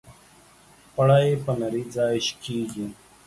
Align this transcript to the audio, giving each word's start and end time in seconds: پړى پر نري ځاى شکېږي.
پړى 0.93 1.27
پر 1.43 1.53
نري 1.59 1.83
ځاى 1.93 2.17
شکېږي. 2.27 2.85